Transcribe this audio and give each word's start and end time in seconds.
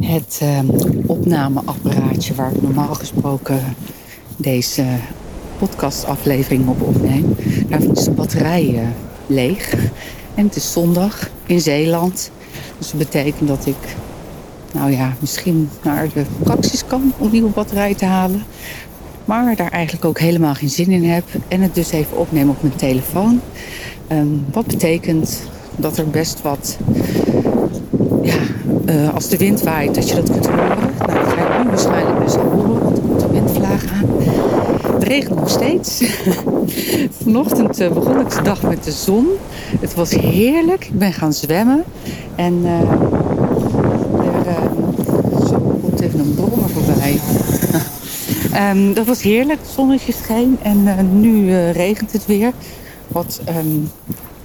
Het 0.00 0.38
ehm, 0.40 0.66
opnameapparaatje 1.06 2.34
waar 2.34 2.52
ik 2.54 2.62
normaal 2.62 2.94
gesproken 2.94 3.60
deze 4.36 4.84
podcastaflevering 5.58 6.68
op 6.68 6.82
opneem. 6.82 7.34
Daarvan 7.68 7.96
is 7.96 8.04
de 8.04 8.10
batterij 8.10 8.68
uh, 8.74 8.80
leeg. 9.26 9.74
En 10.34 10.44
het 10.44 10.56
is 10.56 10.72
zondag 10.72 11.30
in 11.46 11.60
Zeeland. 11.60 12.30
Dus 12.78 12.90
dat 12.90 12.98
betekent 12.98 13.48
dat 13.48 13.66
ik, 13.66 13.96
nou 14.72 14.90
ja, 14.92 15.14
misschien 15.18 15.68
naar 15.82 16.08
de 16.14 16.24
praxis 16.42 16.86
kan 16.86 17.12
om 17.18 17.30
nieuwe 17.30 17.50
batterij 17.50 17.94
te 17.94 18.04
halen. 18.04 18.42
Maar 19.24 19.56
daar 19.56 19.70
eigenlijk 19.70 20.04
ook 20.04 20.18
helemaal 20.18 20.54
geen 20.54 20.70
zin 20.70 20.90
in 20.90 21.04
heb. 21.04 21.24
En 21.48 21.60
het 21.60 21.74
dus 21.74 21.90
even 21.90 22.18
opnemen 22.18 22.54
op 22.54 22.62
mijn 22.62 22.76
telefoon. 22.76 23.40
Um, 24.12 24.44
wat 24.52 24.66
betekent 24.66 25.42
dat 25.76 25.98
er 25.98 26.08
best 26.08 26.42
wat, 26.42 26.78
uh, 28.90 29.14
als 29.14 29.28
de 29.28 29.36
wind 29.36 29.62
waait, 29.62 29.94
dat 29.94 30.08
je 30.08 30.14
dat 30.14 30.30
kunt 30.30 30.46
horen. 30.46 30.78
Nou, 30.98 31.18
dat 31.18 31.32
ga 31.32 31.58
ik 31.58 31.64
nu 31.64 31.70
waarschijnlijk 31.70 32.18
best 32.18 32.34
wel 32.34 32.44
horen, 32.44 32.82
want 32.82 32.96
er 32.96 33.02
komt 33.02 33.22
een 33.22 33.30
windvlaag 33.30 33.84
aan. 33.92 34.04
Het 34.92 35.02
regent 35.02 35.34
nog 35.34 35.50
steeds. 35.50 36.04
Vanochtend 37.22 37.80
uh, 37.80 37.92
begon 37.92 38.20
ik 38.20 38.30
de 38.30 38.42
dag 38.42 38.62
met 38.62 38.84
de 38.84 38.92
zon. 38.92 39.26
Het 39.80 39.94
was 39.94 40.10
heerlijk. 40.10 40.84
Ik 40.84 40.98
ben 40.98 41.12
gaan 41.12 41.32
zwemmen. 41.32 41.84
En 42.34 42.54
uh, 42.64 42.80
er 44.46 45.46
zo 45.48 45.78
komt 45.82 46.00
even 46.00 46.20
een 46.20 46.34
brommer 46.34 46.68
voorbij. 46.68 47.20
um, 48.70 48.94
dat 48.98 49.06
was 49.06 49.22
heerlijk. 49.22 49.58
Het 49.62 49.70
zonnetje 49.70 50.12
scheen. 50.12 50.58
En 50.62 51.20
nu 51.20 51.54
regent 51.70 52.12
het 52.12 52.26
weer. 52.26 52.52
Wat 53.08 53.40
um, 53.48 53.90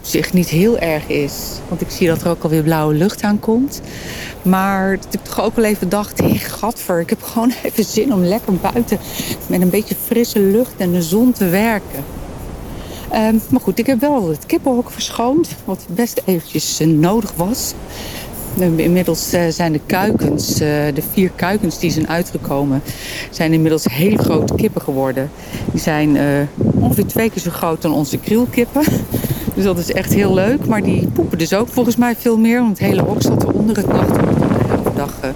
zich 0.06 0.34
niet 0.34 0.50
heel 0.50 0.78
erg 0.78 1.08
is. 1.08 1.34
Want 1.68 1.82
ik 1.82 1.90
zie 1.90 2.08
dat 2.08 2.22
er 2.22 2.30
ook 2.30 2.44
alweer 2.44 2.64
blauwe 2.64 2.94
lucht 2.94 3.22
aankomt. 3.22 3.82
Maar 4.42 4.94
ik 4.94 5.22
toch 5.22 5.42
ook 5.42 5.56
wel 5.56 5.66
even 5.66 5.90
dacht, 5.90 6.20
hé 6.20 6.36
gadver, 6.36 7.00
ik 7.00 7.10
heb 7.10 7.24
gewoon 7.32 7.54
even 7.64 7.84
zin 7.84 8.14
om 8.14 8.24
lekker 8.24 8.54
buiten 8.54 9.00
met 9.48 9.62
een 9.62 9.70
beetje 9.70 9.96
frisse 10.06 10.40
lucht 10.40 10.74
en 10.78 10.92
de 10.92 11.02
zon 11.02 11.32
te 11.32 11.50
werken. 11.50 12.04
Um, 13.14 13.42
maar 13.50 13.62
goed, 13.62 13.80
ik 13.80 13.86
heb 13.86 14.00
wel 14.00 14.30
het 14.30 14.46
kippenhok 14.46 14.90
verschoond, 14.90 15.50
wat 15.66 15.86
best 15.90 16.22
eventjes 16.26 16.82
uh, 16.82 16.88
nodig 16.88 17.34
was. 17.36 17.74
Inmiddels 18.76 19.34
uh, 19.34 19.42
zijn 19.50 19.72
de 19.72 19.80
kuikens, 19.86 20.50
uh, 20.52 20.58
de 20.94 21.04
vier 21.12 21.32
kuikens 21.36 21.80
die 21.80 21.92
zijn 21.92 22.08
uitgekomen, 22.08 22.82
zijn 23.30 23.54
inmiddels 23.54 23.84
hele 23.84 24.18
grote 24.18 24.56
kippen 24.56 24.82
geworden. 24.82 25.30
Die 25.72 25.82
zijn 25.82 26.18
ongeveer 26.80 27.06
twee 27.06 27.30
keer 27.30 27.42
zo 27.42 27.52
groot 27.52 27.82
dan 27.82 27.94
onze 27.94 28.18
krielkippen. 28.18 28.84
Dus 29.56 29.64
dat 29.64 29.78
is 29.78 29.92
echt 29.92 30.14
heel 30.14 30.34
leuk. 30.34 30.66
Maar 30.66 30.84
die 30.84 31.08
poepen 31.08 31.38
dus 31.38 31.54
ook 31.54 31.68
volgens 31.68 31.96
mij 31.96 32.16
veel 32.16 32.38
meer. 32.38 32.60
Want 32.60 32.80
het 32.80 32.88
hele 32.88 33.02
hok 33.02 33.22
zat 33.22 33.44
eronder 33.44 33.78
het 33.78 33.88
nachthok. 33.88 34.96
Dag, 34.96 35.14
uh, 35.24 35.30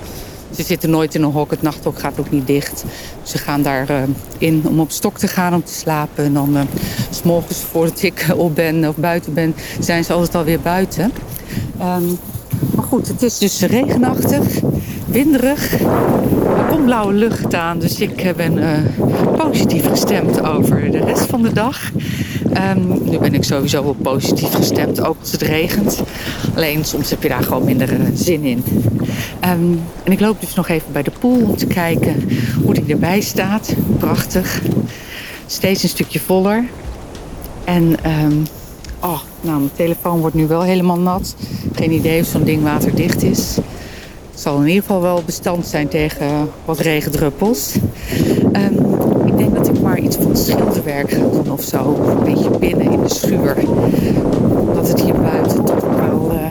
ze 0.55 0.63
zitten 0.63 0.89
nooit 0.89 1.15
in 1.15 1.23
een 1.23 1.31
hok. 1.31 1.51
Het 1.51 1.61
nachthok 1.61 1.99
gaat 1.99 2.19
ook 2.19 2.31
niet 2.31 2.47
dicht. 2.47 2.83
Ze 3.23 3.37
gaan 3.37 3.61
daarin 3.61 4.09
uh, 4.09 4.15
in 4.37 4.63
om 4.67 4.79
op 4.79 4.91
stok 4.91 5.17
te 5.17 5.27
gaan 5.27 5.53
om 5.53 5.63
te 5.63 5.73
slapen. 5.73 6.23
En 6.23 6.33
dan 6.33 6.55
uh, 6.55 6.61
s 7.09 7.23
morgens 7.23 7.57
voordat 7.57 8.01
ik 8.01 8.25
op 8.35 8.55
ben 8.55 8.87
of 8.87 8.95
buiten 8.95 9.33
ben, 9.33 9.55
zijn 9.79 10.03
ze 10.03 10.13
altijd 10.13 10.35
alweer 10.35 10.59
buiten. 10.59 11.11
Um, 11.81 12.17
maar 12.75 12.85
goed, 12.85 13.07
het 13.07 13.21
is 13.21 13.37
dus 13.37 13.61
regenachtig, 13.61 14.43
winderig. 15.07 15.81
Er 16.57 16.65
komt 16.69 16.85
blauwe 16.85 17.13
lucht 17.13 17.55
aan, 17.55 17.79
dus 17.79 17.99
ik 17.99 18.33
ben 18.35 18.57
uh, 18.57 18.67
positief 19.37 19.87
gestemd 19.87 20.41
over 20.43 20.91
de 20.91 21.03
rest 21.03 21.25
van 21.25 21.41
de 21.41 21.53
dag. 21.53 21.91
Um, 22.58 23.09
nu 23.09 23.17
ben 23.17 23.33
ik 23.33 23.44
sowieso 23.44 23.83
wel 23.83 23.95
positief 24.02 24.53
gestemd, 24.53 25.02
ook 25.02 25.16
als 25.19 25.31
het 25.31 25.42
regent. 25.42 26.02
Alleen 26.55 26.86
soms 26.86 27.09
heb 27.09 27.23
je 27.23 27.30
daar 27.30 27.44
gewoon 27.44 27.64
minder 27.64 27.94
uh, 27.94 28.00
zin 28.14 28.44
in. 28.44 28.64
Um, 29.45 29.81
en 30.03 30.11
ik 30.11 30.19
loop 30.19 30.42
dus 30.42 30.53
nog 30.53 30.67
even 30.67 30.92
bij 30.92 31.03
de 31.03 31.11
pool 31.20 31.42
om 31.42 31.58
te 31.58 31.66
kijken 31.66 32.30
hoe 32.64 32.73
die 32.73 32.86
erbij 32.88 33.22
staat. 33.22 33.75
Prachtig. 33.97 34.61
Steeds 35.45 35.83
een 35.83 35.89
stukje 35.89 36.20
voller. 36.20 36.65
En 37.64 37.83
um, 38.23 38.43
oh, 38.99 39.20
nou, 39.42 39.58
mijn 39.58 39.71
telefoon 39.76 40.20
wordt 40.20 40.36
nu 40.36 40.48
wel 40.48 40.61
helemaal 40.61 40.99
nat. 40.99 41.36
Geen 41.73 41.92
idee 41.92 42.21
of 42.21 42.27
zo'n 42.27 42.43
ding 42.43 42.64
waterdicht 42.64 43.23
is. 43.23 43.58
Het 44.32 44.39
zal 44.48 44.61
in 44.61 44.67
ieder 44.67 44.82
geval 44.82 45.02
wel 45.02 45.23
bestand 45.26 45.67
zijn 45.67 45.88
tegen 45.88 46.49
wat 46.65 46.80
regendruppels 46.80 47.73
ik 49.26 49.38
denk 49.38 49.55
dat 49.55 49.67
ik 49.67 49.79
maar 49.89 50.00
iets 50.00 50.16
van 50.16 50.38
schilderwerk 50.38 51.11
ga 51.11 51.20
doen 51.20 51.52
of 51.52 51.64
zo. 51.64 51.95
Een 52.08 52.23
beetje 52.23 52.50
binnen 52.50 52.92
in 52.92 53.02
de 53.02 53.10
schuur. 53.10 53.58
Omdat 54.60 54.88
het 54.88 55.02
hier 55.02 55.22
buiten 55.22 55.66
toch 55.66 55.95
wel 55.95 56.32
uh, 56.32 56.45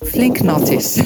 flink 0.00 0.40
nat 0.40 0.68
is. 0.68 1.02